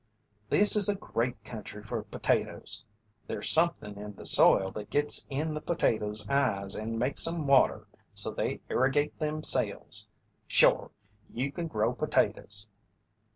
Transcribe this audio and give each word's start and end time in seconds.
"This 0.49 0.75
is 0.75 0.89
a 0.89 0.95
great 0.95 1.43
country 1.43 1.83
for 1.83 2.01
potatoes. 2.01 2.83
There's 3.27 3.51
somethin' 3.51 3.99
in 3.99 4.15
the 4.15 4.25
soil 4.25 4.71
that 4.71 4.89
gits 4.89 5.27
in 5.29 5.53
the 5.53 5.61
potatoes' 5.61 6.27
eyes 6.27 6.73
and 6.73 6.97
makes 6.97 7.27
'em 7.27 7.45
water 7.45 7.85
so 8.11 8.31
they 8.31 8.61
irrigate 8.67 9.19
themselves. 9.19 10.07
Shore! 10.47 10.89
you 11.31 11.51
can 11.51 11.67
grow 11.67 11.93
potatoes." 11.93 12.67